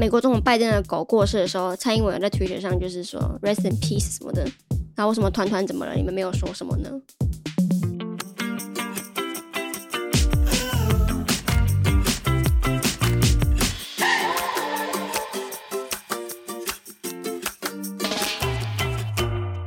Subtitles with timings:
[0.00, 4.42] 美国总统拜登的狗过世的时候，蔡英文在 Twitter 上就是说 “rest in peace” 什么的。
[4.96, 5.92] 然后为什么团团怎么了？
[5.94, 6.90] 你们没有说什么呢？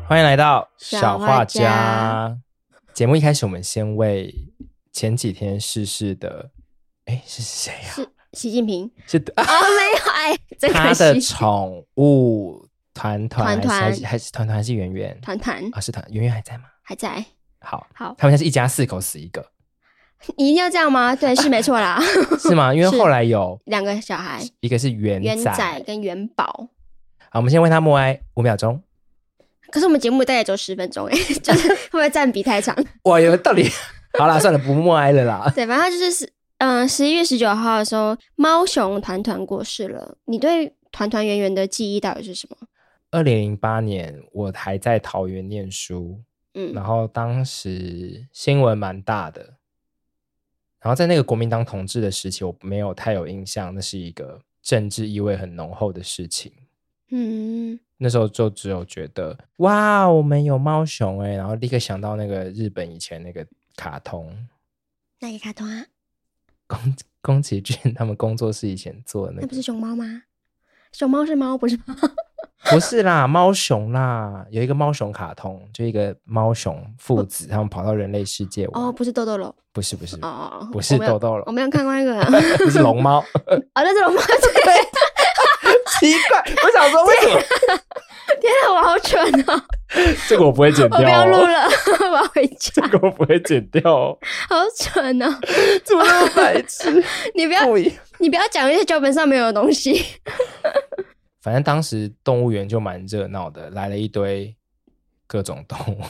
[0.08, 2.36] 欢迎来到小画家。
[2.96, 4.34] 节目一开始，我们先为
[4.92, 6.50] 前几天逝世的，
[7.06, 8.10] 哎，是谁呀？
[8.34, 10.38] 习近平是的啊，没有哎，
[10.74, 15.80] 他的宠物团团还是还是团团还是圆圆团团啊？
[15.80, 16.66] 是团圆圆还在吗？
[16.82, 17.24] 还在。
[17.60, 19.46] 好，好，他们家是一家四口死一个，
[20.36, 21.16] 你一定要这样吗？
[21.16, 22.02] 对，是没错啦。
[22.40, 22.74] 是吗？
[22.74, 26.70] 因为后来有两个小孩，一个是元元仔跟元宝。
[27.30, 28.82] 好，我们先为他默哀五秒钟。
[29.72, 32.76] 可是我们节目大概只有十分钟哎， 就是会不会占比太长？
[33.04, 33.70] 哇，有道理。
[34.20, 35.52] 好啦，算了，不默哀了啦。
[35.56, 36.32] 对，反正就是。
[36.64, 40.18] 嗯，十一月十九号的时候，猫熊团团过世了。
[40.24, 42.56] 你对团团圆圆的记忆到底是什么？
[43.12, 46.22] 二零零八年，我还在桃园念书，
[46.54, 49.42] 嗯，然后当时新闻蛮大的，
[50.80, 56.50] 然后在那个国民党统治的时期，我没有太有印象，那是一个政治意味很浓厚的事情，
[57.12, 63.46] 嗯，那时候就只有觉得哇，我们有猫熊哎，然后立刻想到那个日本以前那个
[63.76, 64.48] 卡通，
[65.20, 65.86] 哪个卡通啊？
[66.74, 70.24] 宫 宫崎骏他们工作室以前做的那个，那不是熊猫吗？
[70.92, 71.96] 熊猫是猫，不是猫？
[72.72, 78.84] 不是啦，猫熊啦，有一个猫熊卡通，就一个猫熊父子，他们跑到人类世界玩。
[78.84, 82.24] 哦，不是豆豆龙，不是不是哦，不是豆豆龙，我没有看过那个，
[82.64, 83.20] 不是龙猫。
[83.20, 84.74] 哦，那是龙猫，对，
[86.00, 87.42] 奇怪，我想说为什么？
[88.40, 89.66] 天啊，我好蠢啊！
[90.28, 91.68] 这个我不会剪掉，我不要录了，
[92.12, 92.72] 我要回家。
[92.82, 93.84] 这个我不会剪掉，
[94.50, 95.40] 好蠢哦！
[95.84, 96.92] 怎么那么白痴？
[97.36, 97.66] 你不要，
[98.20, 100.04] 你不要讲一些脚本上没有的东西。
[101.42, 104.56] 反正当时动物园就蛮热闹的，来了一堆
[105.28, 106.02] 各种动物，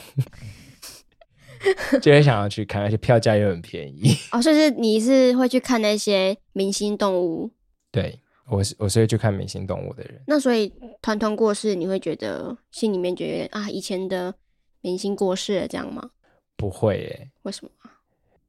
[2.00, 4.16] 就会想要去看，而且票价又很便宜。
[4.32, 7.50] 哦，所以是你是会去看那些明星动物？
[7.90, 8.20] 对。
[8.46, 14.34] 我是我是会去看明星动物的人，那所以团团过世，你会觉得心里面觉得啊，以前的
[14.82, 16.10] 明星过世了这样吗？
[16.56, 17.70] 不会耶，为什么？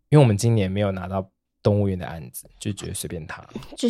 [0.09, 1.29] 因为我们今年没有拿到
[1.63, 3.41] 动物园的案子，就觉得随便他，
[3.77, 3.89] 就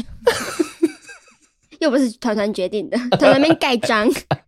[1.80, 4.08] 又不是团团决定的，团团那边盖章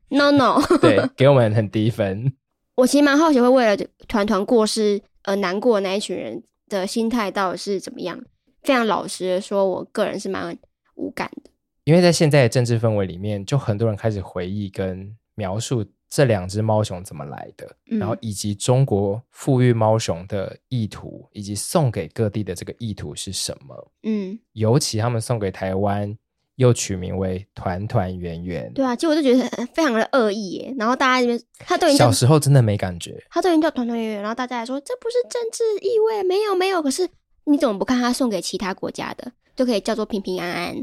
[0.09, 2.31] ，no no， 对，给我们很低分。
[2.75, 3.75] 我其实蛮好奇，会为了
[4.07, 8.23] 团团过世而难过的那一群人的心态到底是怎么样？
[8.61, 10.55] 非常老实的说，我个人是蛮。
[10.97, 11.49] 无感的，
[11.85, 23.91] 因为在现在的政治氛围里面，就很多人开始回忆跟描述这两只猫熊怎么来的，嗯、然后以及中国富裕猫熊的意图，以及送给各地的这个意图是什么。
[24.03, 26.17] 嗯，尤其他们送给台湾，
[26.55, 28.71] 又取名为“团团圆圆”。
[28.73, 29.43] 对啊，其实我就觉得
[29.73, 30.73] 非常的恶意耶。
[30.77, 36.81] 然后大家这边，他对小时候真的没感觉，他对人叫“团团圆圆”，然后大家还说这不是政治意味，没有没有。
[36.81, 37.07] 可是
[37.43, 39.33] 你怎么不看他送给其他国家的？
[39.57, 40.75] 就可以叫做平平安安，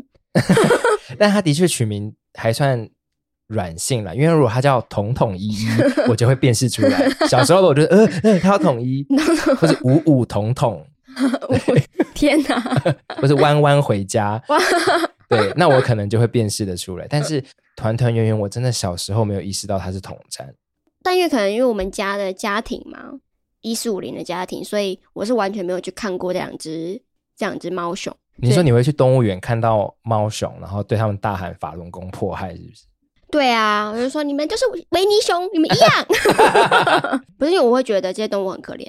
[1.16, 2.90] 但他的确取名还算
[3.46, 5.66] 软性了，因为如果他叫统统一一，
[6.08, 7.08] 我就会辨识出来。
[7.28, 9.06] 小时候的我觉得，呃，呃，他要统一，
[9.56, 10.84] 或是五五统统，
[12.14, 12.60] 天哪，
[13.22, 14.42] 或是弯弯回家，
[15.28, 17.06] 对，那我可能就会辨识的出来。
[17.08, 17.42] 但是
[17.76, 20.52] 团团圆圆，我真的小时候没有意识到它是统战，
[21.02, 23.10] 但因为可能因为我们家的家庭嘛，
[23.60, 27.00] 一四五零的家庭，所以我是完全没有去看过这两只
[27.36, 28.16] 这两只猫熊。
[28.44, 32.84] 你说你会去动物园看到猫熊，然后对他们大喊法轮功迫害，是不是？
[33.30, 37.20] 对啊，我就说你们就是维尼熊，你们一样。
[37.38, 38.86] 不是因为我会觉得这些动物很可怜，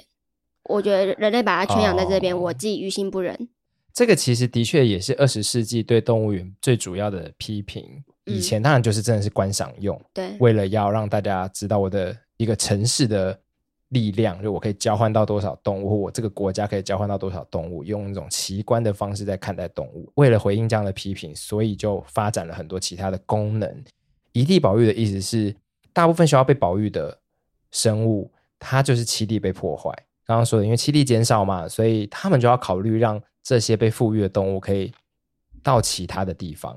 [0.68, 3.48] 我觉得人类把它圈养在这边，哦、我自己于心不忍。
[3.92, 7.84] 这个其实的确也是二十世纪对动物园最主要的批评。
[8.26, 13.38] 以前当然就是真的是观赏用，对、嗯，为了要让大家知道我的一个城市的。
[13.90, 20.10] 力量，就我可以交换到多少动物，或我这个国家可以交换到多少动物，用一种奇观的方式在看待动物。
[20.16, 23.84] 为了回应这样的批评，所以就发展了很多其他的功能。
[24.32, 25.54] 一地保育的意思是，
[25.92, 27.20] 大部分需要被保育的
[27.70, 29.90] 生物，它就是栖地被破坏。
[30.24, 34.92] 刚刚说的，因为栖地减少嘛，所以他们就要考虑让这些被富育的动物可以
[35.62, 36.76] 到其他的地方。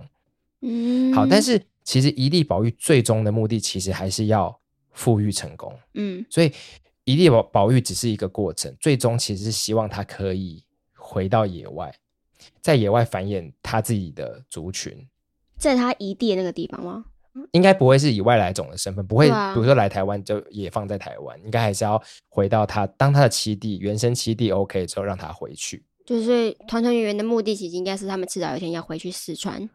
[0.61, 4.59] 嗯，好，但是其实一地保育最终的目的，其实还是要
[4.91, 5.73] 富裕成功。
[5.95, 6.51] 嗯，所以。
[7.09, 10.63] 移地保保育只是一个过程，最终其实是希望它可以
[10.95, 11.91] 回到野外，
[12.61, 15.07] 在野外繁衍它自己的族群，
[15.57, 17.05] 在它一地的那个地方吗？
[17.53, 25.83] 应该不会是以外来种的身份，不会，比如说来台湾就也放在台湾，应该还是要回到它当它的栖地原生栖地 OK 之后，让它回去。
[26.05, 29.67] 就是团团圆圆的目的，其实应该是他们迟早有一天要回去四川。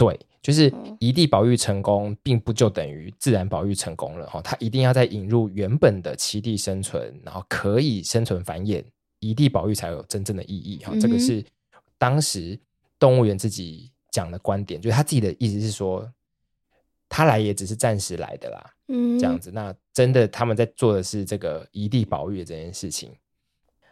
[0.00, 4.40] 对，就是移地保育成功，并不就等于自然保育成功了哈。
[4.40, 8.82] 它一定要再引入原本的栖地生存，然后可以生存繁衍，
[9.18, 10.94] 移地保育才有真正的意义哈。
[10.98, 11.44] 这个是
[11.98, 12.58] 当时
[12.98, 16.10] 动物园自己讲的观点，就是他自己的意思是说，
[17.06, 18.74] 他来也只是暂时来的啦。
[18.88, 23.12] 嗯，这样子，那真的他们在做的是这个移地保育的这件事情。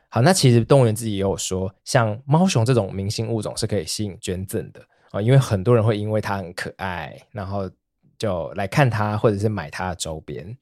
[0.08, 7.70] 好，那其实动物园自己也有说，像猫熊这种明星物种是可以吸引捐赠的啊，因为很多人会因为它很可爱，然后
[8.19, 10.56] 就来看它，或者是买它的周边。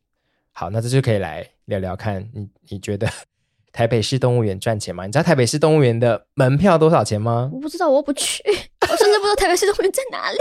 [0.53, 3.09] 好，那这就可以来聊聊看，你你觉得
[3.73, 5.05] 台北市动物园赚钱吗？
[5.05, 7.51] 你知道台北市动物园的门票多少钱吗？
[7.55, 10.39] 我不知道，我不去，我甚至不知道台北市动物园在哪里，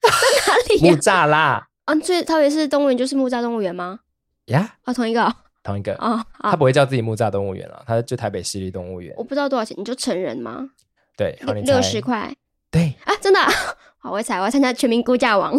[0.00, 0.10] 在
[0.46, 0.80] 哪里？
[0.90, 1.68] 木栅啦。
[1.84, 4.00] 啊，所以台北市动物园就是木栅动物园吗？
[4.46, 5.32] 呀，啊，同一个。
[5.62, 9.12] 同一个啊，他不会叫自己木栅动物园了，他就台北市立动物园。
[9.16, 10.70] 我不知道多少钱，你就成人吗？
[11.16, 12.32] 对，六十块。
[12.76, 13.40] 对啊，真的，
[13.96, 15.58] 好，我猜，我要参加全民估价王。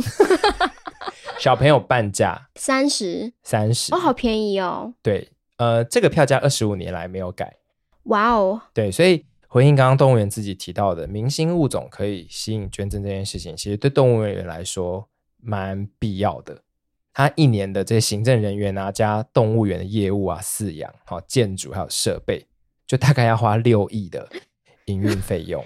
[1.40, 4.94] 小朋友半价三十，三十，哦，好便宜哦。
[5.02, 7.56] 对，呃，这个票价二十五年来没有改。
[8.04, 15.10] 哇哦，对，所以回应刚刚动物园自己提到的明星物种可以吸引捐赠这件事情，其实对动物园来说
[15.42, 16.62] 蛮必要的。
[17.14, 22.46] 他一年的这些行政人员啊，加动物园的业务啊、饲养、好建筑还有设备，
[22.86, 24.30] 就大概要花六亿的
[24.86, 25.66] 营运费用。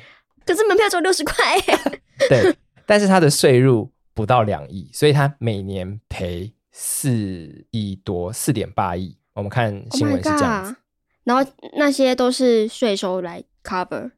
[0.51, 1.35] 可是门票只有六十块。
[2.29, 2.55] 对，
[2.85, 9.17] 但是他的税入不到两亿，所以他每年赔四亿多，四点八亿。
[9.33, 10.71] 我们看新闻是这样子。
[10.71, 10.77] Oh、
[11.23, 14.11] 然后那些都是税收来 cover。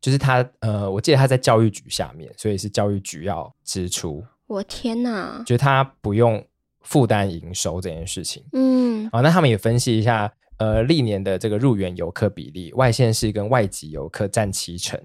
[0.00, 4.24] 就是他呃，我记得他在教育局下面，所以是教育局要支出。
[4.46, 5.42] 我天哪！
[5.46, 6.44] 就是他不用。
[6.84, 15.00] 负担营收这件事情，嗯，啊，那他们也分析一下，呃，历年的这个入园游客比例，外县市跟外籍游客占七成，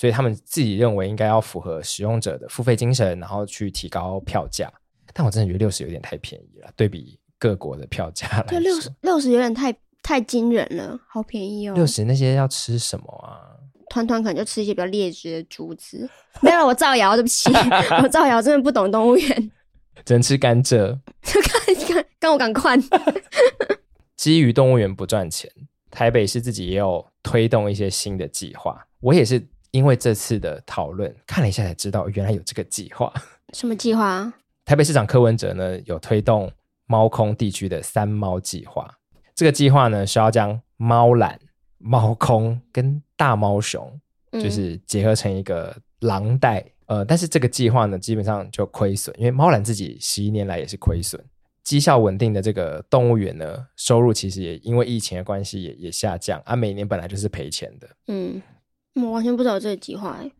[0.00, 4.72] 所以他们自己认为应该要符合使用者的付费精神，然后去提高票价。
[5.12, 9.70] 但我真的觉得六十有点太便宜了，对比各国的票价来六十六十有点太
[10.02, 11.74] 太惊人了，好便宜哦。
[11.74, 13.44] 六十那些要吃什么啊？
[13.90, 16.08] 团团可能就吃一些比较劣质的竹子。
[16.40, 17.50] 没有，我造谣，对不起，
[18.02, 19.52] 我造谣，真的不懂动物园。
[20.06, 21.42] 只能吃甘蔗，看
[21.92, 22.74] 看，跟我赶快。
[24.16, 25.52] 基于动物园不赚钱，
[25.90, 28.86] 台北市自己也有推动一些新的计划。
[29.00, 33.12] 我也是因为这次的讨论看了一下才知道，原来有这个计划。
[33.52, 34.32] 什么计划？
[34.64, 36.50] 台北市长柯文哲呢有推动
[36.86, 38.88] 猫空地区的三猫计划。
[39.34, 41.36] 这个计划呢是要将猫缆、
[41.78, 44.00] 猫空跟大猫熊，
[44.32, 46.60] 就是结合成一个廊带。
[46.60, 51.24] 嗯呃，但是这个计划呢，基本上就亏损，因为猫缆自己十一年来也是亏损，
[51.62, 57.88] 绩效稳定的这个动物园呢，收入其实也因为疫情的关系也也下降啊，每年本来就是赔钱的。
[58.08, 58.42] 嗯，
[59.04, 60.30] 我完全不知道这个计划哎，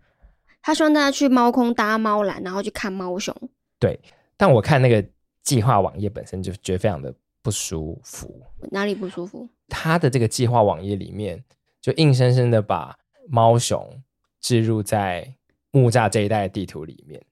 [0.62, 3.35] 他希望大家去猫空搭猫缆，然后去看猫熊。
[3.79, 3.99] 对，
[4.37, 5.05] 但我看那个
[5.43, 8.43] 计划网页本身就觉得非常的不舒服。
[8.71, 9.49] 哪里不舒服？
[9.69, 11.45] 他的这个计划网页里面
[11.81, 12.97] 就硬生生的把
[13.29, 14.03] 猫熊
[14.41, 15.35] 置入在。
[15.73, 17.25] 木栅这一带的地图里面，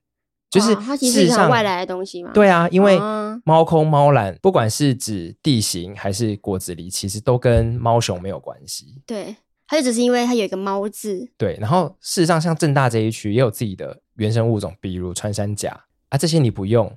[0.48, 2.30] 就是它其实是外来的东西嘛。
[2.32, 2.96] 对啊，因为
[3.44, 9.02] 猫空猫缆，不管是指地形还是果子狸，其实都跟猫熊没有关系。
[9.04, 9.34] 对，
[9.68, 11.30] 它就只是因为它有一个猫字。
[11.36, 16.92] 对，然后事实上，像正大这一区也有自己的原生物种，比如穿山甲啊，这些你不用，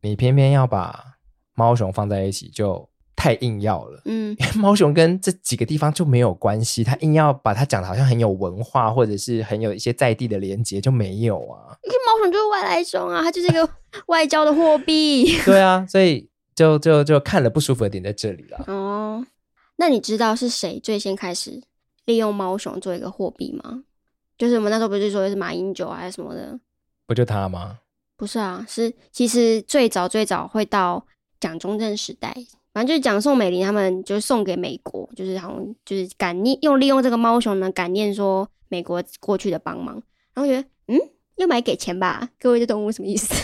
[0.00, 1.16] 你偏偏要把
[1.54, 2.88] 猫熊放在一起，就。
[3.14, 11.78] 太硬要了，嗯，因为猫熊跟这几个地方就没有关系，它硬要把它讲的好像很有文化，或者是很有一些在地的连接，就没有啊。
[11.84, 13.68] 因为猫熊就是外来种啊，它就是一个
[14.06, 15.38] 外交的货币。
[15.46, 18.64] 对啊，所以就就就看了不舒服的点在这里了。
[18.66, 19.24] 哦，
[19.76, 21.62] 那你知道是谁最先开始
[22.04, 23.84] 利用猫熊做一个货币吗？
[24.38, 26.58] 就是我们那时候不是说是马英九还是什么的？
[27.06, 27.78] 不就他吗？
[28.16, 31.06] 不是啊，是其实最早最早会到
[31.38, 32.34] 蒋中正时代。
[32.72, 39.94] 反正就是蒋宋美龄他们就是送给美国，就是好像就是感念用利用这个猫熊呢感念说美国过去的帮忙，
[40.32, 40.98] 然后觉得嗯，
[41.36, 43.34] 要买给钱吧，各位的动物什么意思？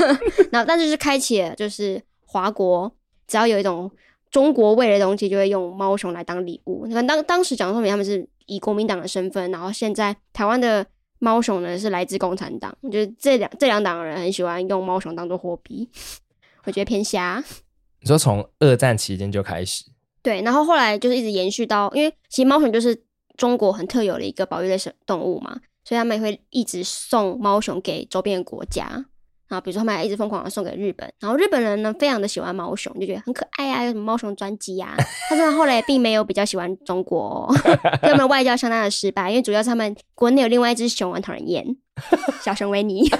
[0.50, 2.90] 然后但是就是开启了就是华国
[3.26, 3.90] 只要有一种
[4.30, 6.86] 中国味的东西，就会用猫熊来当礼物。
[6.86, 10.86] 你看当当时讲宋美龄他们是以国民党的身份，然后现在台湾的
[11.18, 15.88] 猫熊呢是来自共产党，就是这两这两党的人很喜欢用猫熊当做货币，
[16.64, 17.42] 我觉得偏瞎。
[18.00, 19.84] 你说从二战期间就开始，
[20.22, 23.04] 对，然后后来就是一直延续到，因为其实猫熊就是
[23.36, 29.04] 中国很特有的一个保育类动物嘛，所以他们也会一直送猫熊给周边的国家，
[29.50, 34.94] 然后比如说他们还一直疯狂的送给日本，然后日本人呢非常的喜欢猫熊，就觉得很可爱啊，有什么猫熊专辑啊，
[35.28, 37.54] 但是后来并没有比较喜欢中国，哦，
[38.00, 41.66] 他们外交相当的失败，因为主要是他们国内有另外一只熊很讨人厌，
[42.40, 43.10] 小熊维尼。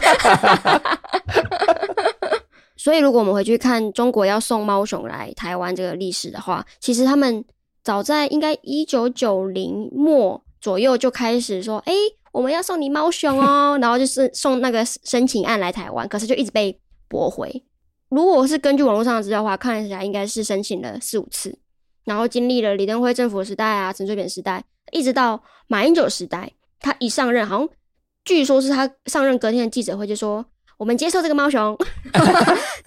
[2.77, 7.45] 所以，如果我们回去看中国要送猫熊来台湾这个历史的话，其实他们
[7.85, 11.93] 早在应该一九九零末左右就开始说：“哎、
[12.33, 13.79] 我们要送你猫熊哦。
[13.83, 17.65] ”然后就是送那个申请案来台湾，可是就一直被驳回。
[18.09, 21.59] 如果是根据网络上的资料的话，看起来应该是申请了四五次，
[22.05, 27.69] 然后经历了李登辉政府时代啊、陈水扁时代，一直到马英九时代，他一上任，好像
[28.25, 30.45] 据说是他上任隔天的记者会就说。
[30.79, 31.77] 我们接受这个猫熊，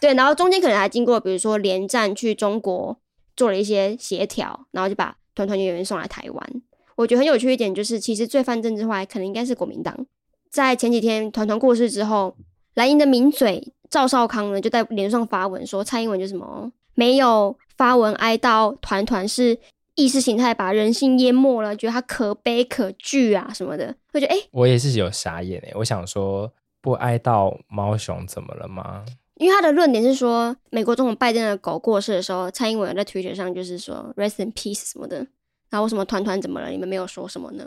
[0.01, 2.99] 对，然后中间可能还经过，比如说连战去中国
[3.37, 6.49] 做了一些协调，然后就把团团圆圆送来台湾。
[6.95, 10.05] 我觉得很有趣一点就是，其实最犯政治化可能应该是国民党。
[10.49, 12.35] 在前几天团团过世之后，
[12.75, 19.57] 蓝营的名嘴赵少康呢就在脸上发文说，蔡英文就什么没有发文哀悼团团是
[19.95, 23.95] 意识形态把人性淹没了，觉得他可悲可惧啊什么的。
[24.13, 26.51] 我觉得哎，欸、我也是有傻眼哎、欸，我想说。
[26.83, 29.05] 不哀悼猫熊怎么了吗？
[29.35, 35.25] 因为他的论点是说，美国总统拜登的狗过世的时候，蔡英文在 Twitter 上就是说 “rest in peace” 什么的。
[35.73, 36.69] 然后为什么团团怎么了？
[36.69, 37.65] 你们没有说什么呢？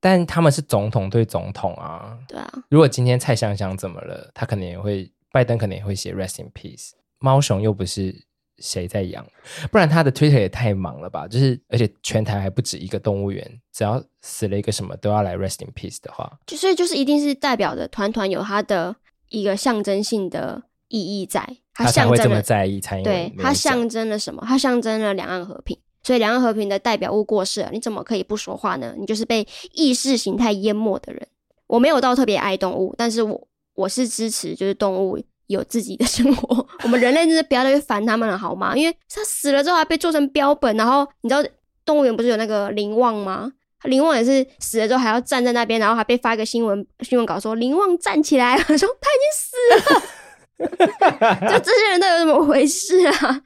[0.00, 2.18] 但他们是总统对总统啊。
[2.26, 2.52] 对啊。
[2.68, 6.90] 如果今天蔡香香怎么了，他可能也会，拜登可能也会写 “rest in peace”。
[7.20, 8.26] 猫熊又不是。
[8.60, 9.26] 谁在养？
[9.72, 11.26] 不然他的 Twitter 也太忙了吧？
[11.26, 18.94] 就是，而且全台还不止一个动物园，只要死了一个什么，都要来 rest in peace 的话，就所以就是一定是代表着团团有它的
[19.28, 21.40] 一个象征性的意义在，
[21.74, 22.80] 它象征了，他才会这么在意。
[23.02, 24.44] 对，它象征了什么？
[24.46, 25.76] 它象征了两岸和平。
[26.04, 28.94] 所以两岸和平的代表物过世了，你怎么可以不说话呢？
[28.96, 31.26] 你就是被意识形态淹没的人。
[31.66, 35.18] 我没有到特别爱动物，但是我我是支持就是动物。
[35.46, 38.74] 有自己的生活，我们人类真的不要再去烦他们了，好吗？
[38.74, 41.44] 因为他死了之后还被做成标本，然后你知道
[41.84, 43.52] 动物园不是有那个林旺吗？
[43.82, 51.44] 林旺也是死了之后还要站在那边，然后还被发一个新闻新闻稿说林旺站起来， 说他已经死了。
[51.52, 53.42] 就这些人都有怎么回事啊？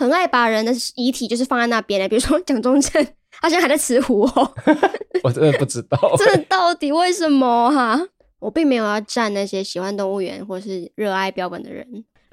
[0.00, 3.06] 很爱把人的遗体就是放在那边的，比如说蒋中正，
[3.42, 4.54] 他现在还在慈湖哦。
[5.22, 8.00] 我真的不知道， 这到底为什么哈、啊？
[8.38, 11.86] 我并没有要站那些喜欢动物园或是热爱标本的人，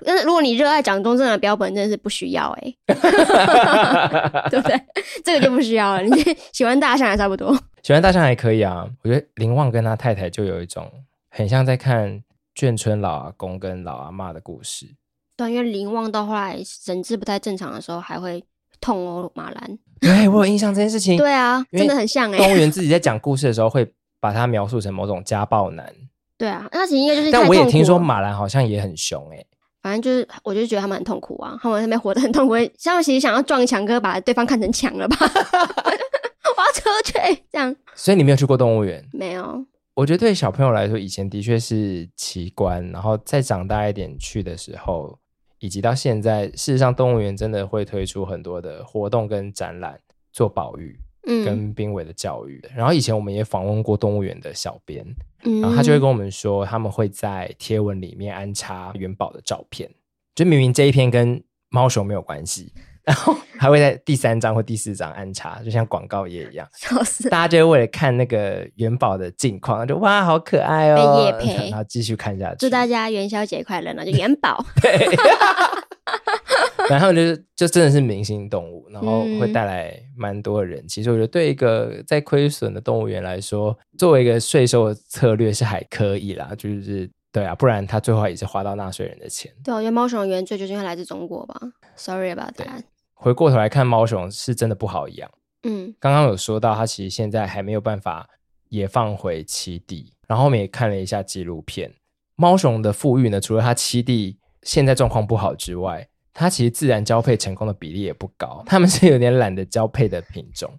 [0.06, 4.82] 但是如果你热爱蒋中正的标本，真的是不需要哎、欸， 对不对？
[5.26, 6.02] 这个就不需要了。
[6.04, 8.88] 你喜欢大象还差不多，喜欢大象还可以啊。
[9.04, 10.90] 我觉得林旺跟他太太就有一种
[11.30, 12.24] 很像在看
[12.56, 14.96] 眷村老阿公跟老阿妈的故事。
[15.38, 18.44] 对，因为林旺到后来神志不太正常的时候，还会
[18.82, 19.80] 痛哦马兰。
[20.02, 21.16] 对，我有印象这件事情。
[21.18, 22.44] 对啊，真的很像哎、欸。
[22.44, 23.90] 动物园自己在讲故事的时候会。
[24.20, 25.94] 把它描述成某种家暴男，
[26.40, 27.32] 对啊，那其实应该就是。
[27.32, 29.48] 但我也听说马兰好像也很凶哎、欸，
[29.84, 35.18] 反正就是，我就觉得他们很痛苦啊，他们那边活得很痛苦，他们其实想要撞墙，哥把对方看成墙了吧？
[35.22, 37.74] 我要出去这样。
[37.94, 39.08] 所以你没有去过动物园？
[39.14, 39.64] 没有。
[39.94, 45.20] 我觉得对小朋友来说，以前的确是奇观，然后再长大一点去的时候，
[45.60, 50.00] 以及到现在，事实上动物园真的会推出很多的活动跟展览
[50.32, 51.00] 做保育。
[51.44, 55.06] 跟濒危的教育，然后以前我们也访问过动物园的小编，
[55.44, 59.92] 嗯、然后他就会跟我们说，他们会在贴文里面安插元宝的照片，
[60.34, 62.72] 就明明这一篇跟猫熊没有关系，
[63.08, 67.30] 然后还会在第三章或第四章安插，就像广告页一样，笑死！
[67.30, 72.58] 大家就会为了看那个元宝的近况，就哇，好可爱哦，被业配，然后继续看下去。
[72.60, 73.94] 祝大家元宵节快乐！
[73.94, 74.62] 那就元宝。
[74.82, 75.08] 对
[76.90, 80.96] 然后就是，就真的是明星动物，然后会带来蛮多的人气。
[80.96, 86.52] 其实我觉得，对一个在亏损的动物园来说，作为一个税收的策略是还可以啦。
[86.58, 89.52] 就是对啊，不然他最后也是花到纳税人的钱。
[89.64, 91.60] 对，我觉得猫熊的原罪就是因为来自中国吧。
[91.96, 92.84] Sorry about that。
[93.20, 95.30] 回过头来看，猫熊是真的不好养。
[95.64, 98.30] 嗯，刚刚有说到，它其实现在还没有办法
[98.70, 100.14] 也放回栖地。
[100.28, 101.92] 然后我们也看了一下纪录片，
[102.36, 110.72] 猫熊的富裕呢，除了它栖地现在状况不好之外，它其实自然交配成功的比例也不高，它们是有点懒得交配的品种。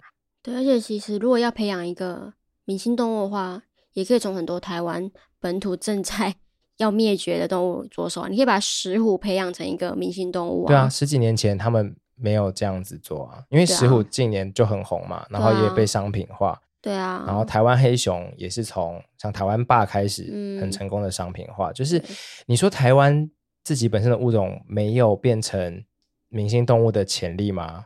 [0.42, 2.33] 对，而且其实如果要培养一个
[2.64, 3.62] 明星动物的话，
[3.95, 6.37] 也可以从很多台湾本土正在
[6.78, 8.21] 要灭绝的动物着手。
[8.21, 10.68] 啊你可以把石虎培养成一个明星动物啊。
[10.68, 16.61] 对啊，十几年前他们没有这样子做啊，因为石虎近年就很红嘛，然后也被商品化。
[16.81, 17.25] 对啊。
[17.27, 22.03] 然后台湾黑熊也是从像台湾霸开始很成功的商品化，嗯、就是
[22.47, 23.31] 你说台湾。
[23.65, 25.85] 自己本身的物种没有变成
[26.31, 27.85] 明星动物的潜力吗？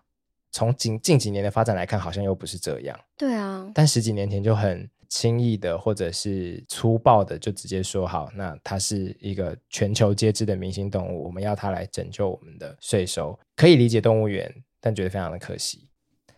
[0.53, 2.97] 从近近几年的发展来看，好像又不是这样。
[3.17, 13.39] 对啊，但十几年前就很轻易的，或者是粗暴的，就直接说好，那它是一个全球皆知的明星动物，我们要它来拯救我们的税收。
[13.55, 14.51] 可以理解动物园，
[14.81, 15.87] 但觉得非常的可惜。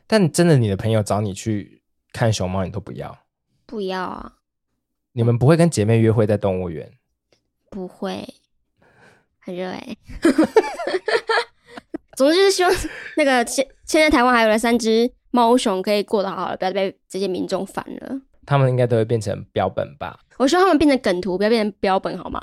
[0.09, 3.17] 但真的，你的朋友找你去看熊猫，你都不要？
[3.65, 4.39] 不要啊！
[5.13, 6.95] 你们不会跟姐妹约会在动物园？
[7.71, 8.29] 不会，
[9.39, 9.97] 很热哎。
[12.17, 12.73] 总之就是希望
[13.17, 18.21] 那个现现在台湾还有了三只猫熊，可以过得好好的，不要被这些民众烦了。
[18.47, 20.19] 他们应该都会变成标本吧？
[20.37, 22.41] 我希望他们变成梗图，不要变成标本，好吗？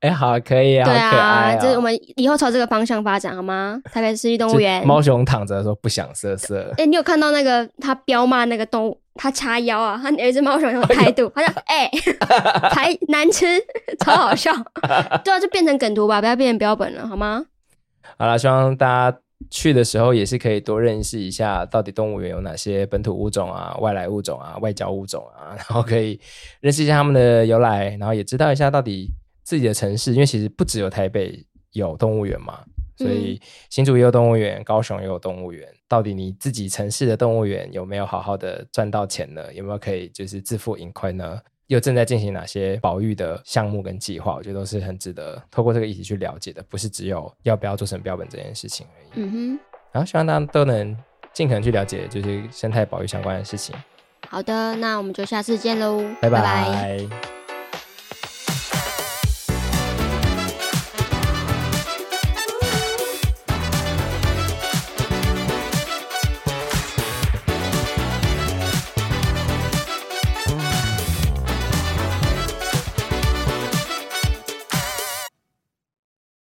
[0.00, 3.78] 哎、欸，好，可以啊，对啊，就是我们以后朝这个方向发展，好吗？
[3.92, 6.68] 台北市立动物园，猫熊躺着说不想色色。
[6.78, 11.90] 哎、欸，你有看到那个他彪骂那个动物，他叉腰啊，他有一只猫熊有态度， 他说哎，
[12.70, 13.46] 还难吃，
[13.98, 14.50] 超好笑。
[15.22, 17.44] 对啊，就变成梗图吧，不要变成标本了，好吗？
[18.16, 19.18] 好了，希望大家
[19.48, 26.20] 去的时候也是可以多认识一下，到底动物园有哪些本土物种啊、外来物种啊、外交物种啊，然后可以
[26.60, 29.10] 认识一下他们的由来，然后也知道一下到底。
[29.42, 32.62] 自己的城市，因为其实不只有台北有动物园嘛，
[32.96, 35.66] 所以新竹也有动物园，高雄也有动物园。
[35.88, 39.52] 到底你自己城市的动物园有没有好好的赚到钱呢？
[39.52, 41.40] 有没有可以就是自负盈亏呢？
[41.70, 44.34] 又正在进行哪些保育的项目跟计划？
[44.34, 49.08] 我觉得都是很值得透过这个议题去了解的，不是只有要不要做成标本这件事情而已。
[49.14, 49.60] 嗯哼，
[49.92, 50.96] 然后希望大家都能
[51.32, 53.72] 尽可能去了解就是生态保育相关的事情。
[54.28, 56.42] 好的，那我们就下次见喽，拜拜。
[56.42, 57.39] 拜拜。